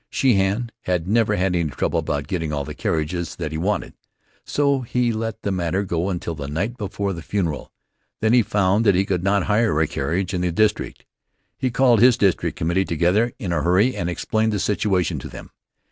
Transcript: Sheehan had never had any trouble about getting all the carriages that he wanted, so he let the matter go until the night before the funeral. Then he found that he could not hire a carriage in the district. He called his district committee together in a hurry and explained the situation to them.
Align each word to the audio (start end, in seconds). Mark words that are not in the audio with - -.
Sheehan 0.09 0.71
had 0.85 1.07
never 1.07 1.35
had 1.35 1.55
any 1.55 1.69
trouble 1.69 1.99
about 1.99 2.25
getting 2.27 2.51
all 2.51 2.65
the 2.65 2.73
carriages 2.73 3.35
that 3.35 3.51
he 3.51 3.57
wanted, 3.59 3.93
so 4.43 4.81
he 4.81 5.13
let 5.13 5.43
the 5.43 5.51
matter 5.51 5.83
go 5.83 6.09
until 6.09 6.33
the 6.33 6.47
night 6.47 6.75
before 6.75 7.13
the 7.13 7.21
funeral. 7.21 7.71
Then 8.19 8.33
he 8.33 8.41
found 8.41 8.83
that 8.87 8.95
he 8.95 9.05
could 9.05 9.23
not 9.23 9.43
hire 9.43 9.79
a 9.79 9.85
carriage 9.85 10.33
in 10.33 10.41
the 10.41 10.51
district. 10.51 11.05
He 11.55 11.69
called 11.69 11.99
his 12.01 12.17
district 12.17 12.57
committee 12.57 12.83
together 12.83 13.31
in 13.37 13.53
a 13.53 13.61
hurry 13.61 13.95
and 13.95 14.09
explained 14.09 14.53
the 14.53 14.59
situation 14.59 15.19
to 15.19 15.29
them. 15.29 15.51